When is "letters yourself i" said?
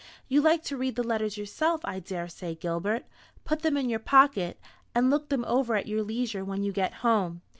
1.03-1.99